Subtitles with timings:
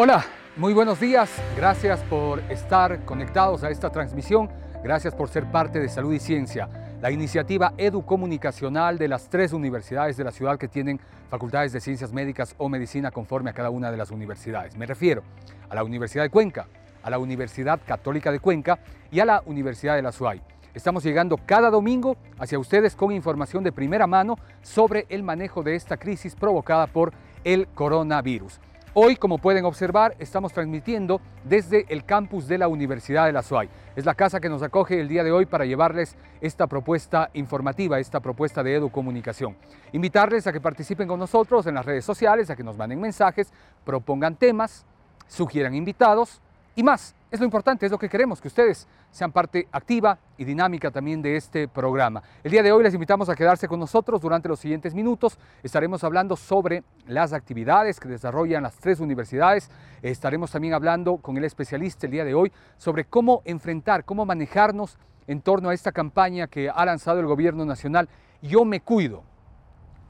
[0.00, 0.24] Hola,
[0.56, 1.28] muy buenos días.
[1.56, 4.48] Gracias por estar conectados a esta transmisión.
[4.80, 6.68] Gracias por ser parte de Salud y Ciencia,
[7.02, 12.12] la iniciativa educomunicacional de las tres universidades de la ciudad que tienen facultades de ciencias
[12.12, 14.76] médicas o medicina conforme a cada una de las universidades.
[14.76, 15.24] Me refiero
[15.68, 16.68] a la Universidad de Cuenca,
[17.02, 18.78] a la Universidad Católica de Cuenca
[19.10, 20.40] y a la Universidad de la SUAY.
[20.74, 25.74] Estamos llegando cada domingo hacia ustedes con información de primera mano sobre el manejo de
[25.74, 28.60] esta crisis provocada por el coronavirus.
[28.94, 33.68] Hoy, como pueden observar, estamos transmitiendo desde el campus de la Universidad de la SUAY.
[33.94, 37.98] Es la casa que nos acoge el día de hoy para llevarles esta propuesta informativa,
[37.98, 39.56] esta propuesta de educomunicación.
[39.92, 43.52] Invitarles a que participen con nosotros en las redes sociales, a que nos manden mensajes,
[43.84, 44.86] propongan temas,
[45.26, 46.40] sugieran invitados
[46.78, 47.12] y más.
[47.28, 51.20] Es lo importante, es lo que queremos, que ustedes sean parte activa y dinámica también
[51.20, 52.22] de este programa.
[52.44, 55.40] El día de hoy les invitamos a quedarse con nosotros durante los siguientes minutos.
[55.64, 59.72] Estaremos hablando sobre las actividades que desarrollan las tres universidades.
[60.02, 64.98] Estaremos también hablando con el especialista el día de hoy sobre cómo enfrentar, cómo manejarnos
[65.26, 68.08] en torno a esta campaña que ha lanzado el gobierno nacional.
[68.40, 69.24] Yo me cuido.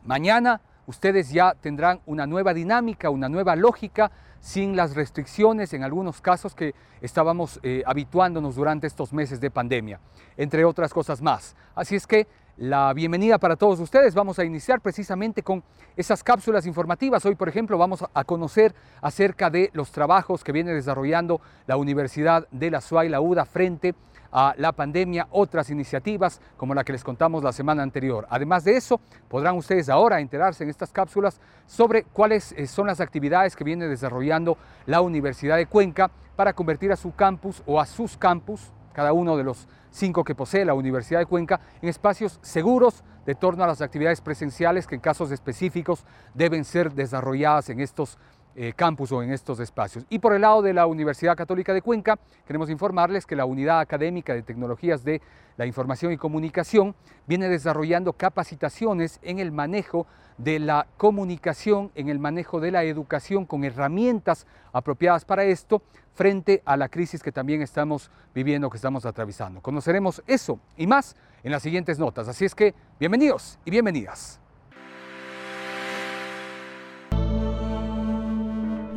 [0.05, 6.23] Mañana ustedes ya tendrán una nueva dinámica, una nueva lógica sin las restricciones en algunos
[6.23, 10.01] casos que estábamos eh, habituándonos durante estos meses de pandemia,
[10.39, 11.55] entre otras cosas más.
[11.75, 14.15] Así es que la bienvenida para todos ustedes.
[14.15, 15.63] Vamos a iniciar precisamente con
[15.95, 17.25] esas cápsulas informativas.
[17.27, 22.49] Hoy, por ejemplo, vamos a conocer acerca de los trabajos que viene desarrollando la Universidad
[22.51, 23.95] de la SUA y la UDA frente a
[24.31, 28.27] la pandemia, otras iniciativas como la que les contamos la semana anterior.
[28.31, 33.01] Además de eso, podrán ustedes ahora enterarse en estas cápsulas sobre cuáles eh, son las
[33.01, 34.57] actividades que viene desarrollando
[34.87, 39.37] la Universidad de Cuenca para convertir a su campus o a sus campus, cada uno
[39.37, 43.67] de los cinco que posee la Universidad de Cuenca, en espacios seguros de torno a
[43.67, 48.19] las actividades presenciales que en casos específicos deben ser desarrolladas en estos
[48.57, 50.05] eh, campus o en estos espacios.
[50.09, 53.81] Y por el lado de la Universidad Católica de Cuenca, queremos informarles que la Unidad
[53.81, 55.21] Académica de Tecnologías de
[55.57, 56.95] la Información y Comunicación
[57.27, 60.07] viene desarrollando capacitaciones en el manejo
[60.39, 65.83] de la comunicación, en el manejo de la educación con herramientas apropiadas para esto
[66.15, 69.61] frente a la crisis que también estamos viviendo, que estamos atravesando.
[69.61, 72.29] Conoceremos eso y más en las siguientes notas.
[72.29, 74.41] Así es que bienvenidos y bienvenidas.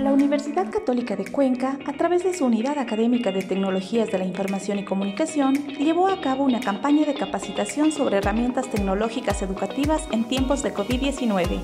[0.01, 4.25] La Universidad Católica de Cuenca, a través de su Unidad Académica de Tecnologías de la
[4.25, 10.23] Información y Comunicación, llevó a cabo una campaña de capacitación sobre herramientas tecnológicas educativas en
[10.23, 11.59] tiempos de COVID-19.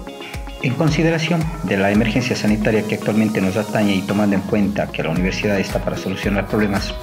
[0.62, 5.02] En consideración de la emergencia sanitaria que actualmente nos atañe y tomando en cuenta que
[5.02, 6.94] la universidad está para solucionar problemas,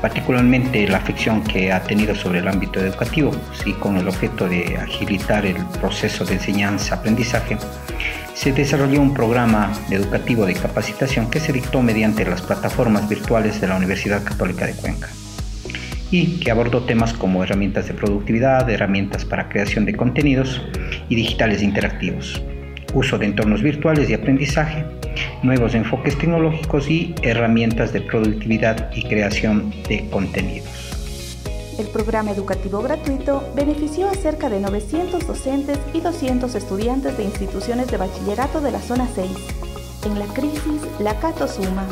[0.00, 3.32] particularmente la afección que ha tenido sobre el ámbito educativo,
[3.66, 7.58] y con el objeto de agilitar el proceso de enseñanza-aprendizaje,
[8.38, 13.66] se desarrolló un programa educativo de capacitación que se dictó mediante las plataformas virtuales de
[13.66, 15.08] la Universidad Católica de Cuenca
[16.12, 20.62] y que abordó temas como herramientas de productividad, herramientas para creación de contenidos
[21.08, 22.40] y digitales interactivos,
[22.94, 24.84] uso de entornos virtuales y aprendizaje,
[25.42, 30.97] nuevos enfoques tecnológicos y herramientas de productividad y creación de contenidos.
[31.78, 37.86] El programa educativo gratuito benefició a cerca de 900 docentes y 200 estudiantes de instituciones
[37.86, 39.30] de bachillerato de la zona 6.
[40.06, 41.86] En la crisis, la Cato suma.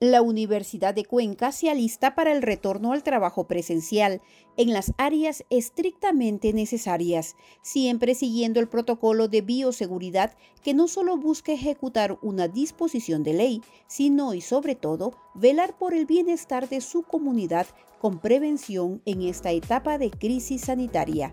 [0.00, 4.20] La Universidad de Cuenca se alista para el retorno al trabajo presencial
[4.58, 11.52] en las áreas estrictamente necesarias, siempre siguiendo el protocolo de bioseguridad que no solo busca
[11.52, 17.02] ejecutar una disposición de ley, sino y sobre todo velar por el bienestar de su
[17.02, 17.66] comunidad
[17.98, 21.32] con prevención en esta etapa de crisis sanitaria.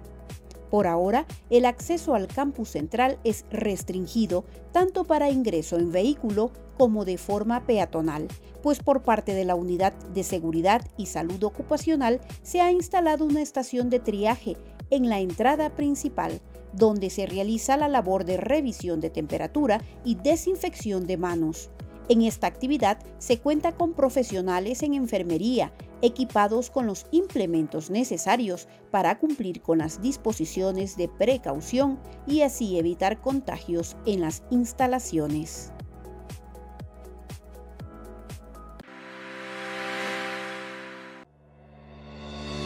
[0.73, 7.05] Por ahora, el acceso al campus central es restringido tanto para ingreso en vehículo como
[7.05, 8.27] de forma peatonal,
[8.63, 13.43] pues por parte de la Unidad de Seguridad y Salud Ocupacional se ha instalado una
[13.43, 14.57] estación de triaje
[14.89, 16.41] en la entrada principal,
[16.73, 21.69] donde se realiza la labor de revisión de temperatura y desinfección de manos.
[22.09, 29.19] En esta actividad se cuenta con profesionales en enfermería, equipados con los implementos necesarios para
[29.19, 31.97] cumplir con las disposiciones de precaución
[32.27, 35.71] y así evitar contagios en las instalaciones.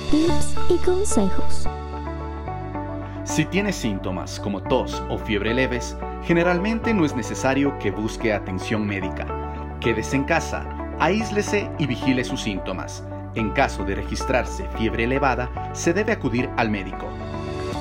[0.10, 1.68] Tips y consejos.
[3.24, 5.96] Si tienes síntomas como tos o fiebre leves,
[6.28, 9.26] generalmente no es necesario que busque atención médica.
[9.80, 10.68] Quédese en casa,
[11.00, 13.02] aíslese y vigile sus síntomas.
[13.36, 17.08] En caso de registrarse fiebre elevada, se debe acudir al médico.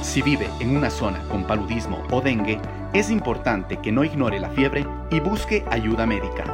[0.01, 2.61] Si vive en una zona con paludismo o dengue,
[2.93, 6.45] es importante que no ignore la fiebre y busque ayuda médica.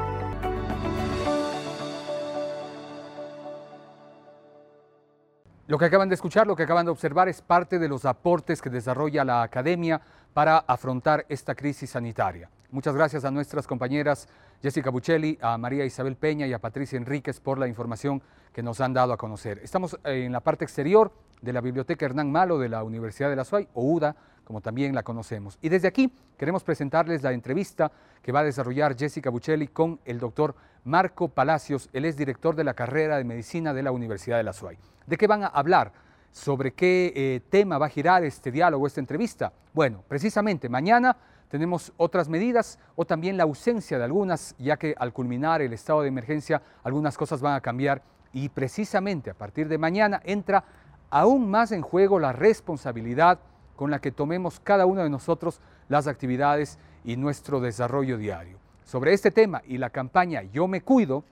[5.66, 8.60] Lo que acaban de escuchar, lo que acaban de observar es parte de los aportes
[8.60, 10.02] que desarrolla la academia
[10.32, 12.48] para afrontar esta crisis sanitaria.
[12.70, 14.28] Muchas gracias a nuestras compañeras
[14.62, 18.80] Jessica Buccelli, a María Isabel Peña y a Patricia Enríquez por la información que nos
[18.80, 19.60] han dado a conocer.
[19.62, 23.44] Estamos en la parte exterior de la Biblioteca Hernán Malo de la Universidad de la
[23.44, 24.14] SUAY, o UDA,
[24.44, 25.58] como también la conocemos.
[25.60, 27.90] Y desde aquí queremos presentarles la entrevista
[28.22, 31.90] que va a desarrollar Jessica Buccelli con el doctor Marco Palacios.
[31.92, 34.78] Él es director de la carrera de medicina de la Universidad de la SUAY.
[35.06, 35.92] ¿De qué van a hablar?
[36.32, 39.52] ¿Sobre qué eh, tema va a girar este diálogo, esta entrevista?
[39.74, 41.14] Bueno, precisamente mañana
[41.50, 46.00] tenemos otras medidas o también la ausencia de algunas, ya que al culminar el estado
[46.00, 48.02] de emergencia algunas cosas van a cambiar
[48.32, 50.64] y precisamente a partir de mañana entra
[51.10, 53.38] aún más en juego la responsabilidad
[53.76, 58.56] con la que tomemos cada uno de nosotros las actividades y nuestro desarrollo diario.
[58.84, 61.24] Sobre este tema y la campaña Yo me cuido,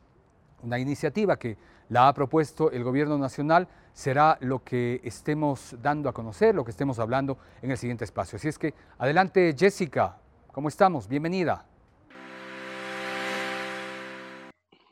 [0.62, 1.56] una iniciativa que
[1.88, 6.70] la ha propuesto el Gobierno Nacional, será lo que estemos dando a conocer, lo que
[6.70, 8.36] estemos hablando en el siguiente espacio.
[8.36, 10.16] Así es que adelante Jessica,
[10.52, 11.08] ¿cómo estamos?
[11.08, 11.64] Bienvenida.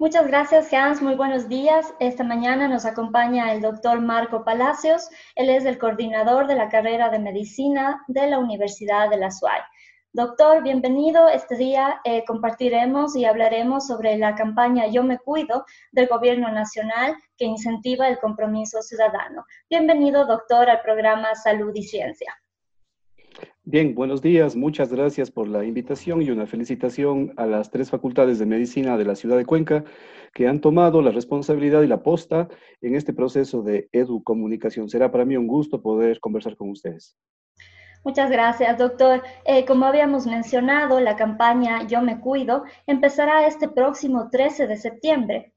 [0.00, 1.03] Muchas gracias, Hans.
[1.03, 1.93] Muy buenos días.
[1.99, 5.09] Esta mañana nos acompaña el doctor Marco Palacios.
[5.35, 9.61] Él es el coordinador de la carrera de medicina de la Universidad de la SUAY.
[10.15, 11.29] Doctor, bienvenido.
[11.29, 17.15] Este día eh, compartiremos y hablaremos sobre la campaña Yo me cuido del Gobierno Nacional
[17.37, 19.45] que incentiva el compromiso ciudadano.
[19.69, 22.35] Bienvenido, doctor, al programa Salud y Ciencia.
[23.65, 24.57] Bien, buenos días.
[24.57, 29.05] Muchas gracias por la invitación y una felicitación a las tres facultades de medicina de
[29.05, 29.85] la ciudad de Cuenca
[30.33, 32.49] que han tomado la responsabilidad y la posta
[32.81, 34.89] en este proceso de educomunicación.
[34.89, 37.15] Será para mí un gusto poder conversar con ustedes.
[38.05, 39.23] Muchas gracias, doctor.
[39.45, 45.53] Eh, como habíamos mencionado, la campaña Yo me cuido empezará este próximo 13 de septiembre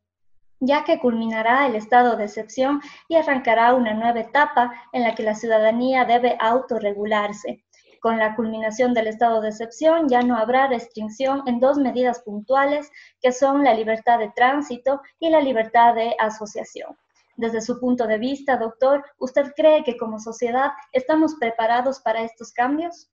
[0.62, 5.24] ya que culminará el estado de excepción y arrancará una nueva etapa en la que
[5.24, 7.64] la ciudadanía debe autorregularse.
[8.00, 12.92] Con la culminación del estado de excepción ya no habrá restricción en dos medidas puntuales
[13.22, 16.96] que son la libertad de tránsito y la libertad de asociación.
[17.42, 22.54] Desde su punto de vista, doctor, ¿usted cree que como sociedad estamos preparados para estos
[22.54, 23.10] cambios?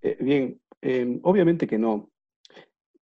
[0.00, 2.08] Eh, bien, em, obviamente que no.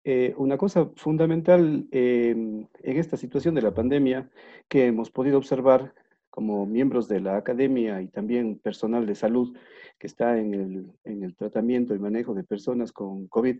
[0.03, 4.27] Eh, una cosa fundamental em, en esta situación de la pandemia
[4.67, 5.93] que hemos podido observar
[6.31, 9.55] como miembros de la academia y también personal de salud
[9.99, 13.59] que está en el, en el tratamiento y manejo de personas con COVID,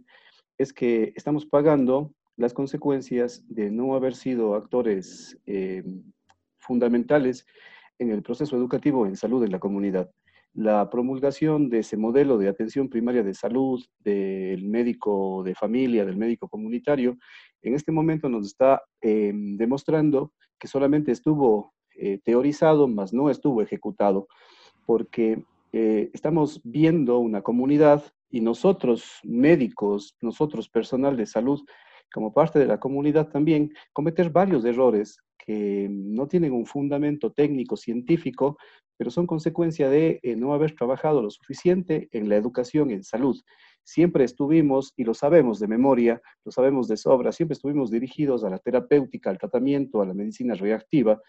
[0.58, 5.84] es que estamos pagando las consecuencias de no haber sido actores eh,
[6.60, 7.46] fundamentales
[8.00, 10.10] en el proceso educativo en salud en la comunidad.
[10.54, 16.18] La promulgación de ese modelo de atención primaria de salud, del médico de familia, del
[16.18, 17.18] médico comunitario,
[17.64, 23.62] en este momento nos está eh, demostrando que solamente estuvo eh, teorizado, mas no estuvo
[23.62, 24.28] ejecutado,
[24.86, 28.02] porque estamos viendo una comunidad
[28.32, 31.62] y nosotros médicos, nosotros personal de salud,
[32.14, 37.78] como parte de la comunidad también, cometer varios errores que no tienen un fundamento técnico,
[37.78, 38.58] científico,
[38.98, 43.40] pero son consecuencia de eh, no haber trabajado lo suficiente en la educación en salud.
[43.84, 48.50] Siempre estuvimos, y lo sabemos de memoria, lo sabemos de sobra, siempre estuvimos dirigidos a
[48.50, 51.22] la terapéutica, al tratamiento, a la medicina reactiva,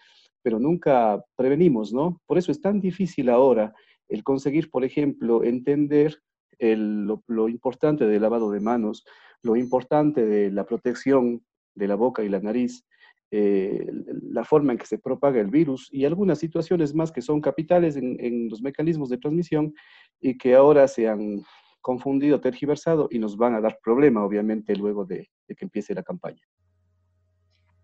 [0.43, 2.21] pero nunca prevenimos, ¿no?
[2.27, 3.73] Por eso es tan difícil ahora
[4.09, 6.19] el conseguir, por ejemplo, entender
[6.61, 9.05] lo importante del lavado de manos,
[9.43, 11.43] lo importante de la protección
[11.75, 12.85] de la boca y la nariz,
[13.31, 13.87] eh,
[14.31, 17.97] la forma en que se propaga el virus y algunas situaciones más que son capitales
[17.97, 19.75] en, los mecanismos de transmisión
[20.19, 21.43] y que ahora se han
[21.83, 26.43] confundido, tergiversado y nos van a dar problema, obviamente, luego de, que empiece la campaña.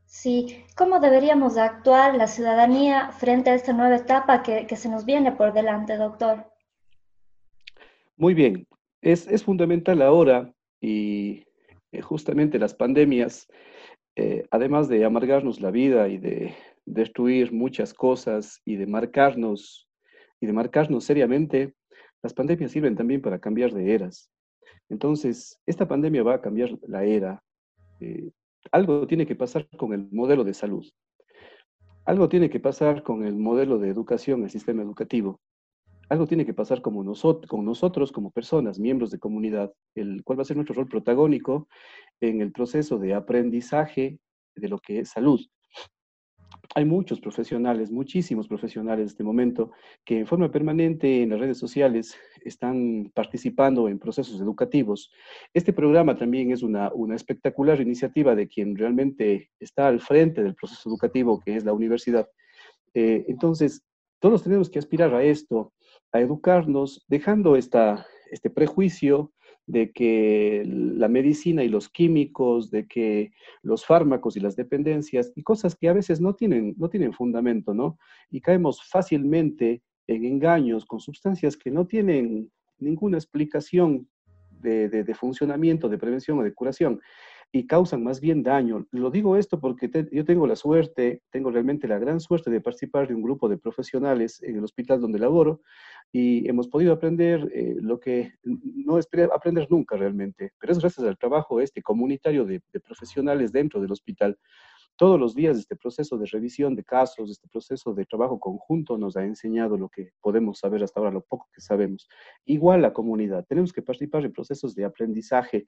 [0.07, 5.33] Sí, ¿cómo deberíamos actuar la ciudadanía frente a esta nueva etapa que se nos viene
[5.33, 6.54] por delante, doctor?
[8.17, 8.67] Muy bien,
[9.03, 11.45] es, es fundamental ahora y
[11.93, 13.49] eh, justamente las pandemias
[14.17, 16.55] eh, además de amargarnos la vida y de
[16.87, 19.89] destruir muchas cosas y de marcarnos
[20.41, 21.75] y de marcarnos seriamente,
[22.23, 24.31] las pandemias sirven también para cambiar de eras.
[24.89, 27.43] Entonces, esta pandemia va a cambiar la era.
[28.01, 28.31] Eh,
[28.71, 30.87] algo tiene que pasar con el modelo de salud.
[32.05, 35.41] Algo tiene que pasar con el modelo de educación, el sistema educativo.
[36.15, 40.39] Algo tiene que pasar como nosotros, con nosotros como personas, miembros de comunidad, el cuál
[40.39, 41.67] va a ser nuestro rol protagónico
[42.21, 44.21] en el proceso de aprendizaje
[44.55, 45.41] de lo que es salud
[46.75, 49.73] hay muchos profesionales, muchísimos profesionales en este momento,
[50.05, 55.11] que en forma permanente en las redes sociales están participando en procesos educativos.
[55.53, 60.89] Este programa también es una, espectacular iniciativa de quien realmente está al frente del proceso
[60.89, 62.29] educativo, que es la universidad.
[62.95, 63.83] Eh, entonces,
[64.25, 65.74] todos tenemos que aspirar a esto,
[66.15, 69.33] a educarnos, dejando esta, este prejuicio
[69.67, 75.43] de que la medicina y los químicos, de que los fármacos y las dependencias y
[75.43, 77.99] cosas que a veces no tienen, no tienen fundamento, ¿no?
[78.31, 84.09] Y caemos fácilmente en engaños con sustancias que no tienen ninguna explicación
[84.51, 87.01] de, de funcionamiento, de prevención o de curación
[87.55, 88.85] y causan más bien daño.
[88.91, 93.07] Lo digo esto porque yo tengo la suerte, tengo realmente la gran suerte de participar
[93.07, 95.61] de un grupo de profesionales en el hospital donde laboro
[96.17, 101.05] y hemos podido aprender eh, lo que no esperé aprender nunca realmente, pero es gracias
[101.05, 104.39] al trabajo este comunitario de, de profesionales dentro del hospital
[104.97, 109.17] todos los días este proceso de revisión de casos, este proceso de trabajo conjunto nos
[109.17, 112.09] ha enseñado lo que podemos saber hasta ahora, lo poco que sabemos.
[112.45, 115.67] Igual la comunidad, tenemos que participar en procesos de aprendizaje,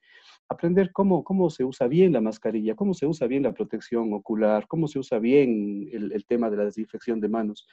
[0.49, 4.67] aprender cómo, cómo se usa bien la mascarilla, cómo se usa bien la protección ocular,
[4.69, 7.67] cómo se usa bien el, el tema de la desinfección de manos.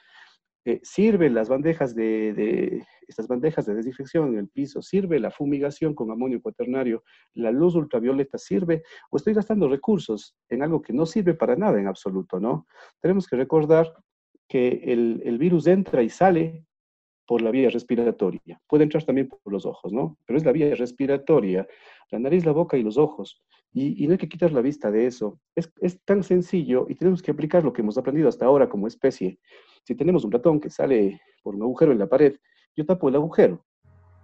[0.66, 5.94] Eh, sirven las bandejas de, estas bandejas de desinfección en el piso, sirve la fumigación
[5.94, 7.02] con amonio cuaternario,
[7.34, 11.78] la luz ultravioleta sirve, o estoy gastando recursos en algo que no sirve para nada
[11.78, 12.66] en absoluto, ¿no?
[13.00, 13.94] Tenemos que recordar
[14.48, 16.64] que el virus entra y sale
[17.26, 18.60] por la vía respiratoria.
[18.66, 20.18] Puede entrar también por los ojos, ¿no?
[20.26, 21.66] Pero es la vía respiratoria,
[22.10, 23.42] la nariz, la boca y los ojos.
[23.76, 25.40] Y, no hay que quitar la vista de eso.
[25.56, 28.86] Es, es, tan sencillo y tenemos que aplicar lo que hemos aprendido hasta ahora como
[28.86, 29.40] especie.
[29.82, 32.36] Si tenemos un ratón que sale por un agujero en la pared,
[32.76, 33.64] yo tapo el agujero,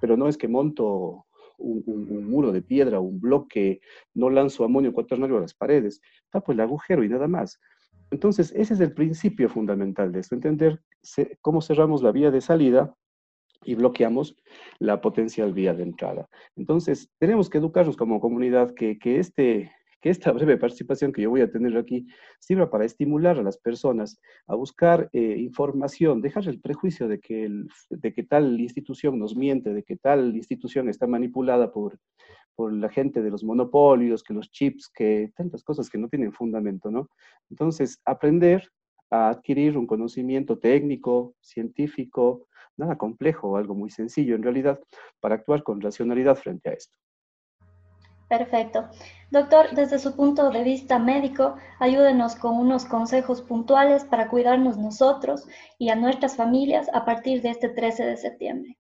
[0.01, 1.27] pero no es que monto
[1.59, 3.81] un, muro de piedra un bloque,
[4.15, 7.61] no lanzo amonio cuaternario a las paredes, tapo el agujero y nada más.
[8.11, 10.81] Entonces, ese es el principio fundamental de esto, entender
[11.41, 12.95] cómo cerramos la vía de salida
[13.65, 14.37] y bloqueamos
[14.79, 16.29] la potencial vía de entrada.
[16.57, 21.31] Entonces, tenemos que educarnos como comunidad que, que, este, que esta breve participación que yo
[21.31, 22.07] voy a tener aquí
[22.39, 27.45] sirva para estimular a las personas a buscar eh, información, dejar el prejuicio de que,
[27.45, 31.99] el, de que tal institución nos miente, de que tal institución está manipulada por,
[32.55, 36.33] por la gente de los monopolios, que los chips, que tantas cosas que no tienen
[36.33, 37.09] fundamento, ¿no?
[37.51, 38.71] Entonces, aprender
[39.11, 42.47] a adquirir un conocimiento técnico, científico,
[42.81, 44.81] nada complejo, algo muy sencillo en realidad,
[45.21, 46.95] para actuar con racionalidad frente a esto.
[48.29, 48.89] Perfecto.
[49.33, 55.49] Doctor, desde su punto de vista médico, ayúdenos con unos consejos puntuales para cuidarnos nosotros
[55.79, 58.79] y a nuestras familias a partir de este 13 de septiembre.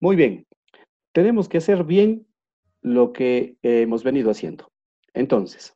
[0.00, 0.46] Muy bien.
[1.12, 2.26] Tenemos que hacer bien
[2.82, 4.70] lo que hemos venido haciendo.
[5.14, 5.74] Entonces,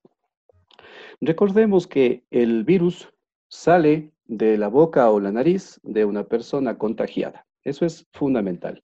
[1.20, 3.10] recordemos que el virus
[3.48, 7.44] sale de la boca o la nariz de una persona contagiada.
[7.64, 8.80] Eso es fundamental.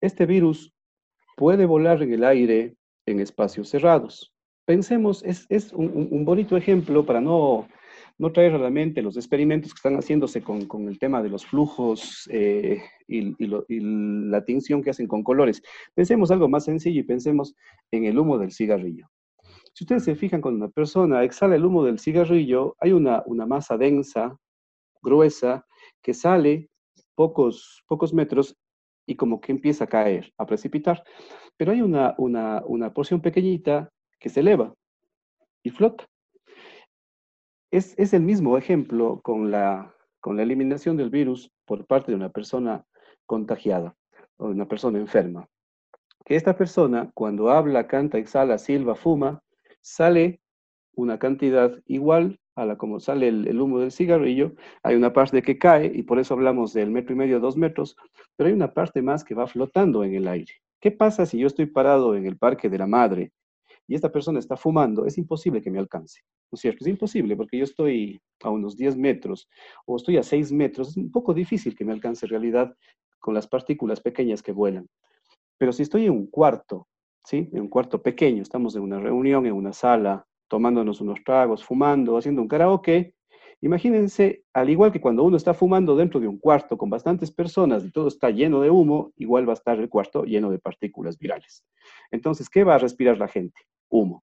[0.00, 0.74] Este virus
[1.36, 2.74] puede volar en el aire
[3.06, 4.34] en espacios cerrados.
[4.66, 7.68] Pensemos, es, un, bonito ejemplo para no,
[8.18, 11.46] no traer a la mente los experimentos que están haciéndose con, el tema de los
[11.46, 13.80] flujos eh, y, y,
[14.28, 15.62] la tinción que hacen con colores.
[15.94, 17.54] Pensemos algo más sencillo y pensemos
[17.92, 19.06] en el humo del cigarrillo.
[19.72, 23.46] Si ustedes se fijan cuando una persona exhala el humo del cigarrillo, hay una, una
[23.46, 24.36] masa densa
[25.04, 25.64] gruesa
[26.02, 26.70] que sale
[27.14, 28.56] pocos, pocos metros
[29.06, 31.04] y como que empieza a caer, a precipitar.
[31.56, 34.74] Pero hay una, una, porción pequeñita que se eleva
[35.62, 36.06] y flota.
[37.70, 42.16] Es, es, el mismo ejemplo con la, con la eliminación del virus por parte de
[42.16, 42.84] una persona
[43.26, 43.94] contagiada
[44.36, 45.48] o una persona enferma.
[46.24, 49.42] Que esta persona, cuando habla, canta, exhala, silba, fuma,
[49.82, 50.40] sale
[50.96, 55.58] una cantidad igual a la como sale el, humo del cigarrillo, hay una parte que
[55.58, 57.96] cae, y por eso hablamos del metro y medio, dos metros,
[58.36, 60.52] pero hay una parte más que va flotando en el aire.
[60.80, 63.32] ¿Qué pasa si yo estoy parado en el Parque de la Madre
[63.88, 65.06] y esta persona está fumando?
[65.06, 66.20] Es imposible que me alcance,
[66.50, 66.84] ¿no es cierto?
[66.84, 69.48] Es imposible porque yo estoy a unos 10 metros
[69.86, 70.90] o estoy a 6 metros.
[70.90, 72.76] Es un poco difícil que me alcance en realidad
[73.18, 74.86] con las partículas pequeñas que vuelan.
[75.56, 76.86] Pero si estoy en un cuarto,
[77.24, 77.48] ¿sí?
[77.52, 82.16] En un cuarto pequeño, estamos en una reunión, en una sala, tomándonos unos tragos, fumando,
[82.16, 83.14] haciendo un karaoke,
[83.60, 87.84] imagínense, al igual que cuando uno está fumando dentro de un cuarto con bastantes personas
[87.84, 91.18] y todo está lleno de humo, igual va a estar el cuarto lleno de partículas
[91.18, 91.64] virales.
[92.10, 93.60] Entonces, ¿qué va a respirar la gente?
[93.88, 94.22] Humo.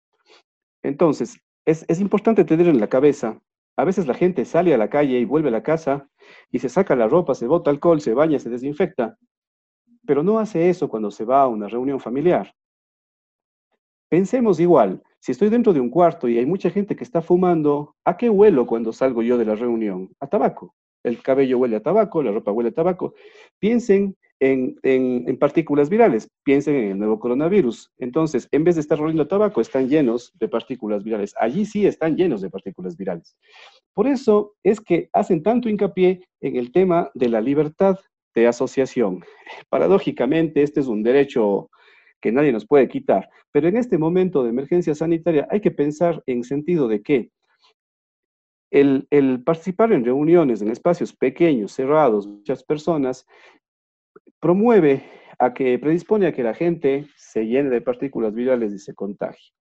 [0.84, 3.42] Entonces, es, es importante tener en la cabeza,
[3.78, 6.08] a veces la gente sale a la calle y vuelve a la casa
[6.50, 9.18] y se saca la ropa, se bota alcohol, se baña, se desinfecta,
[10.06, 12.54] pero no hace eso cuando se va a una reunión familiar.
[14.10, 17.96] Pensemos igual, si estoy dentro de un cuarto y hay mucha gente que está fumando,
[18.06, 20.12] ¿a qué huelo cuando salgo yo de la reunión?
[20.20, 20.76] A tabaco.
[21.04, 23.16] El cabello huele a tabaco, la ropa huele a tabaco.
[23.58, 27.92] Piensen en, en, partículas virales, piensen en el nuevo coronavirus.
[27.98, 31.34] Entonces, en vez de estar oliendo tabaco, están llenos de partículas virales.
[31.40, 33.36] Allí sí están llenos de partículas virales.
[33.96, 37.98] Por eso es que hacen tanto hincapié en el tema de la libertad
[38.36, 39.24] de asociación.
[39.70, 41.72] Paradójicamente, este es un derecho
[42.26, 46.24] que nadie nos puede quitar, pero en este momento de emergencia sanitaria hay que pensar
[46.26, 47.30] en sentido de que
[48.72, 53.28] el, el participar en reuniones, en espacios pequeños, cerrados, muchas personas,
[54.40, 55.04] promueve
[55.38, 59.54] a que predispone a que la gente se llene de partículas virales y se contagie.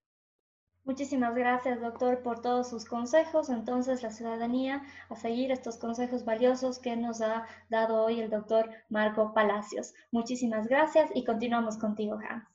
[0.85, 3.49] Muchísimas gracias, doctor, por todos sus consejos.
[3.49, 4.81] Entonces, la ciudadanía
[5.11, 9.93] a seguir estos consejos valiosos que nos ha dado hoy el doctor Marco Palacios.
[10.11, 12.54] Muchísimas gracias y continuamos contigo, Hans.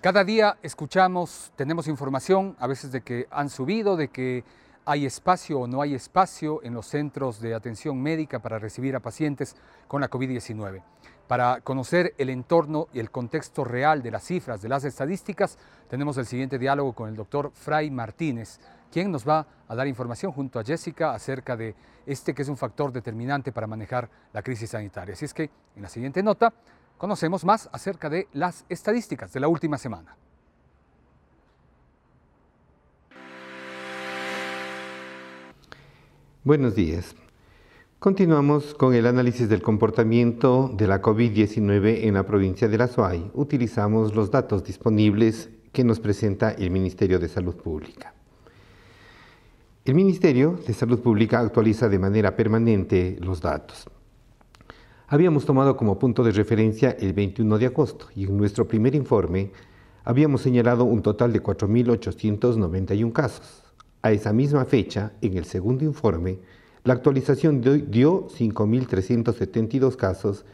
[0.00, 4.44] Cada día escuchamos, tenemos información, a veces de que han subido, de que
[4.86, 9.00] hay espacio o no hay espacio en los centros de atención médica para recibir a
[9.00, 9.56] pacientes
[9.88, 10.82] con la COVID-19.
[11.28, 15.58] Para conocer el entorno y el contexto real de las cifras, de las estadísticas,
[15.90, 18.58] tenemos el siguiente diálogo con el doctor Fray Martínez,
[18.90, 21.74] quien nos va a dar información junto a Jessica acerca de
[22.06, 25.12] este que es un factor determinante para manejar la crisis sanitaria.
[25.12, 26.54] Así es que en la siguiente nota
[27.00, 30.14] conocemos más acerca de las estadísticas de la última semana.
[36.44, 37.14] Buenos días.
[37.98, 43.30] Continuamos con el análisis del comportamiento de la COVID-19 en la provincia de La Suay.
[43.32, 48.12] Utilizamos los datos disponibles que nos presenta el Ministerio de Salud Pública.
[49.86, 53.88] El Ministerio de Salud Pública actualiza de manera permanente los datos.
[55.12, 59.50] Habíamos tomado como punto de referencia el 21 de agosto y en nuestro primer informe
[60.04, 63.64] habíamos señalado un total de 4.891 casos.
[64.02, 66.38] A esa misma fecha, en el segundo informe,
[66.84, 70.44] la actualización dio 5.372 casos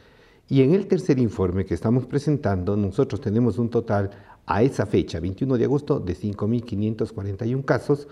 [0.49, 4.09] y en el tercer informe que estamos presentando nosotros tenemos un total
[4.47, 8.07] a esa fecha, 21 de agosto, de 5.541 casos,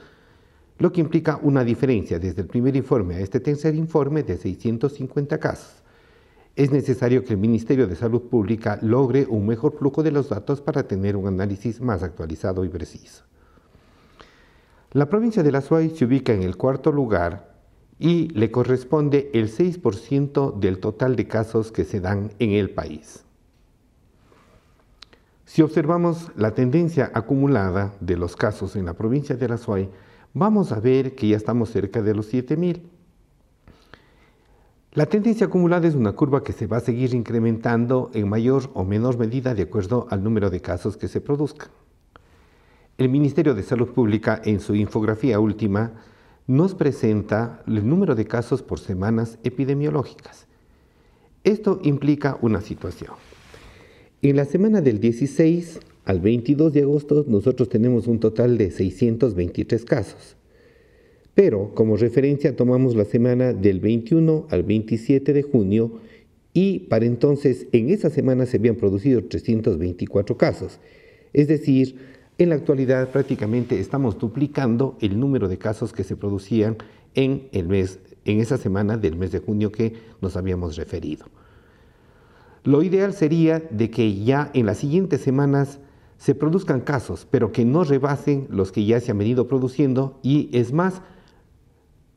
[0.77, 5.39] lo que implica una diferencia desde el primer informe a este tercer informe de 650
[5.39, 5.84] casos.
[6.55, 10.61] Es necesario que el Ministerio de Salud Pública logre un mejor flujo de los datos
[10.61, 13.25] para tener un análisis más actualizado y preciso.
[14.91, 17.53] La provincia de La Suay se ubica en el cuarto lugar
[17.99, 23.25] y le corresponde el 6% del total de casos que se dan en el país.
[25.43, 29.89] Si observamos la tendencia acumulada de los casos en la provincia de Arazuay,
[30.33, 32.81] vamos a ver que ya estamos cerca de los 7.000.
[34.95, 38.85] La tendencia acumulada es una curva que se va a seguir incrementando en mayor o
[38.85, 41.67] menor medida de acuerdo al número de casos que se produzcan.
[42.97, 45.91] El Ministerio de Salud Pública en su infografía última
[46.47, 50.47] nos presenta el número de casos por semanas epidemiológicas.
[51.43, 53.15] Esto implica una situación.
[54.21, 59.83] En la semana del 16 al 22 de agosto nosotros tenemos un total de 623
[59.83, 60.34] casos.
[61.35, 65.99] Pero como referencia tomamos la semana del 21 al 27 de junio
[66.53, 70.79] y para entonces en esa semana se habían producido 324 casos.
[71.33, 71.97] Es decir,
[72.37, 76.77] en la actualidad prácticamente estamos duplicando el número de casos que se producían
[77.13, 81.25] en, el mes, en esa semana del mes de junio que nos habíamos referido.
[82.63, 85.79] Lo ideal sería de que ya en las siguientes semanas
[86.17, 90.49] se produzcan casos, pero que no rebasen los que ya se han venido produciendo y
[90.53, 91.01] es más,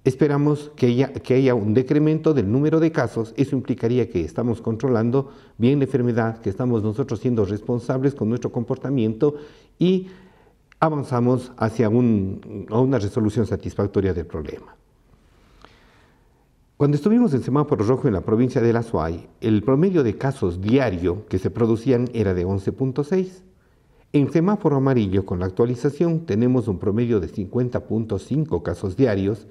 [0.09, 3.35] esperamos que haya, un decremento del número de casos.
[3.37, 8.51] Eso implicaría que estamos controlando bien la enfermedad, que estamos nosotros siendo responsables con nuestro
[8.51, 9.35] comportamiento
[9.79, 10.09] y
[10.81, 14.77] avanzamos hacia una resolución satisfactoria del problema.
[16.77, 20.61] Cuando estuvimos en semáforo rojo en la provincia de La Suay, el promedio de casos
[20.61, 23.43] diario que se producían era de 11.6.
[24.13, 29.49] En semáforo amarillo, con la actualización, tenemos un promedio de 50.5 casos diarios,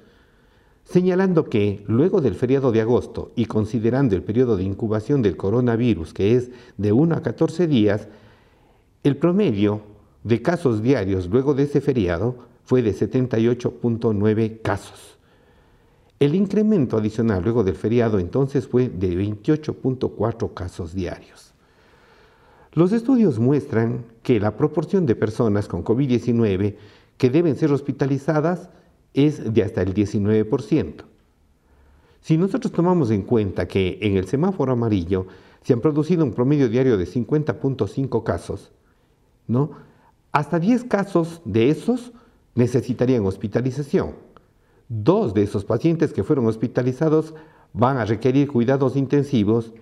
[0.90, 6.14] señalando que luego del feriado de agosto y considerando el periodo de incubación del coronavirus,
[6.14, 8.08] que es de 1 a 14 días,
[9.04, 9.82] el promedio
[10.24, 15.18] de casos diarios luego de ese feriado fue de 78.9 casos.
[16.20, 21.54] El incremento adicional luego del feriado entonces fue de 28.4 casos diarios.
[22.72, 26.76] Los estudios muestran que la proporción de personas con COVID-19
[27.18, 28.70] que deben ser hospitalizadas
[29.14, 31.04] es de hasta el 19%.
[32.22, 35.28] Si nosotros tomamos en cuenta que en el semáforo amarillo
[35.64, 38.72] se han producido un promedio diario de 50.5 casos,
[39.48, 39.72] ¿no?
[40.32, 42.12] Hasta 10 casos de esos
[42.56, 44.16] necesitarían hospitalización.
[44.90, 47.34] Dos de esos pacientes que fueron hospitalizados
[47.74, 49.74] van a requerir cuidados intensivos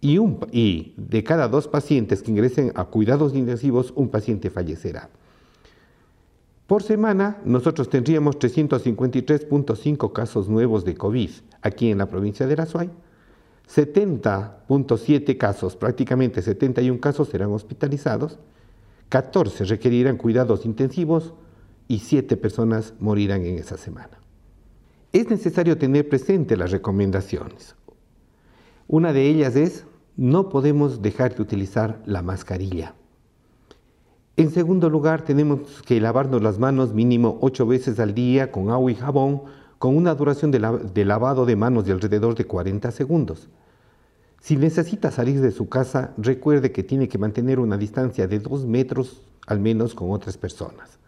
[0.00, 0.18] y,
[0.52, 5.10] y de cada dos pacientes que ingresen a cuidados intensivos, un paciente fallecerá.
[6.68, 11.30] Por semana, nosotros tendríamos 353.5 casos nuevos de COVID
[11.62, 12.90] aquí en la provincia de La Suay.
[13.74, 18.38] 70.7 casos, prácticamente 71 casos serán hospitalizados,
[19.08, 21.32] 14 requerirán cuidados intensivos
[21.88, 24.18] y 7 personas morirán en esa semana.
[25.14, 27.76] Es necesario tener presente las recomendaciones.
[28.88, 29.86] Una de ellas es,
[30.18, 32.94] no podemos dejar de utilizar la mascarilla.
[34.38, 38.92] En segundo lugar, tenemos que lavarnos las manos mínimo ocho veces al día con agua
[38.92, 39.42] y jabón,
[39.80, 43.48] con una duración de, lavado de manos de alrededor de 40 segundos.
[44.40, 48.64] Si necesita salir de su casa, recuerde que tiene que mantener una distancia de dos
[48.64, 51.00] metros al menos con otras personas.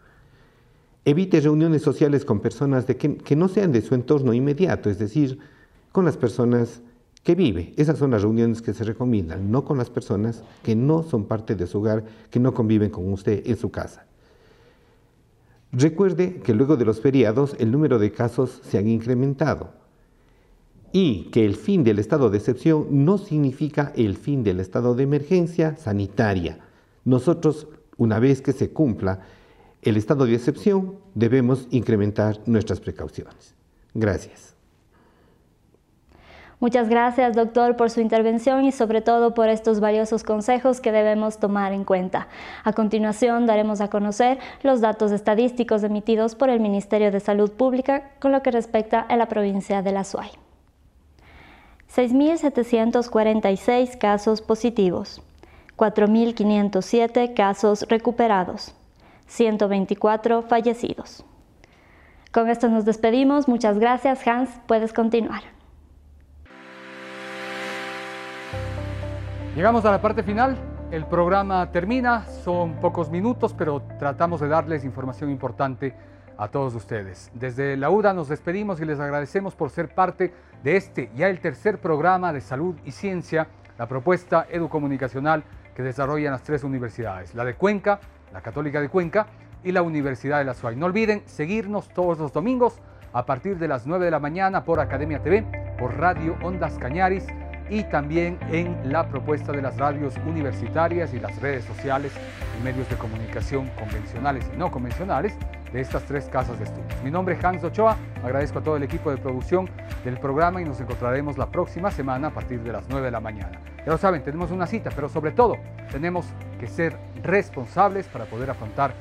[1.05, 5.39] Evite reuniones sociales con personas que no sean de su entorno inmediato, es decir,
[5.93, 6.81] con las personas
[7.23, 7.73] que vive.
[7.77, 11.55] Esas son las reuniones que se recomiendan, no con las personas que no son parte
[11.55, 14.05] de su hogar, que no conviven con usted en su casa.
[15.71, 19.71] Recuerde que luego de los feriados el número de casos se han incrementado
[20.91, 25.03] y que el fin del estado de excepción no significa el fin del estado de
[25.03, 26.59] emergencia sanitaria.
[27.05, 29.21] Nosotros, una vez que se cumpla
[29.81, 33.55] el estado de excepción, debemos incrementar nuestras precauciones.
[33.93, 34.55] Gracias.
[36.61, 41.39] Muchas gracias, doctor, por su intervención y sobre todo por estos valiosos consejos que debemos
[41.39, 42.27] tomar en cuenta.
[42.63, 48.11] A continuación, daremos a conocer los datos estadísticos emitidos por el Ministerio de Salud Pública
[48.19, 50.29] con lo que respecta a la provincia de La Suay.
[51.95, 55.23] 6.746 casos positivos,
[55.77, 58.75] 4.507 casos recuperados,
[59.25, 61.25] 124 fallecidos.
[62.31, 63.47] Con esto nos despedimos.
[63.47, 64.51] Muchas gracias, Hans.
[64.67, 65.60] Puedes continuar.
[69.53, 70.57] Llegamos a la parte final.
[70.91, 75.93] El programa termina, son pocos minutos, pero tratamos de darles información importante
[76.37, 77.29] a todos ustedes.
[77.33, 80.33] Desde la UDA nos despedimos y les agradecemos por ser parte
[80.63, 85.43] de este ya el tercer programa de salud y ciencia, la propuesta educomunicacional
[85.75, 87.99] que desarrollan las tres universidades, la de Cuenca,
[88.31, 89.27] la Católica de Cuenca
[89.65, 90.77] y la Universidad de la SUAY.
[90.77, 92.79] No olviden seguirnos todos los domingos
[93.11, 95.45] a partir de las 9 de la mañana por Academia TV,
[95.77, 97.27] por Radio Ondas Cañaris
[97.71, 102.11] y también en la propuesta de las radios universitarias y las redes sociales
[102.59, 105.33] y medios de comunicación convencionales y no convencionales
[105.71, 107.01] de estas tres casas de estudios.
[107.01, 109.69] Mi nombre es Hans Ochoa, agradezco a todo el equipo de producción
[110.03, 113.21] del programa y nos encontraremos la próxima semana a partir de las 9 de la
[113.21, 113.61] mañana.
[113.77, 115.55] Ya lo saben, tenemos una cita, pero sobre todo
[115.93, 116.25] tenemos
[116.59, 118.93] que ser responsables para poder afrontar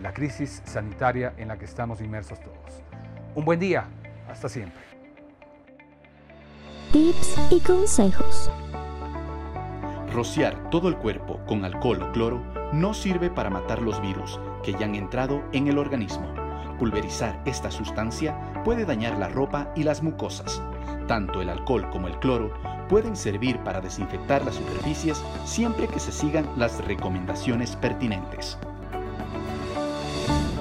[0.00, 2.84] la crisis sanitaria en la que estamos inmersos todos.
[3.34, 3.84] Un buen día,
[4.30, 4.91] hasta siempre
[6.92, 8.50] tips y consejos.
[10.12, 12.42] Rociar todo el cuerpo con alcohol o cloro
[12.74, 16.28] no sirve para matar los virus que ya han entrado en el organismo.
[16.78, 20.60] Pulverizar esta sustancia puede dañar la ropa y las mucosas.
[21.08, 22.52] Tanto el alcohol como el cloro
[22.90, 28.58] pueden servir para desinfectar las superficies siempre que se sigan las recomendaciones pertinentes.